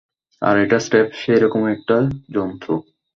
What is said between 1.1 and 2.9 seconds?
সেরকমই একটা জন্তু।